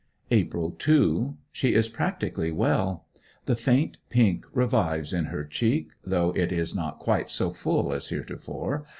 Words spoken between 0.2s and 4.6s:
April 2. She is practically well. The faint pink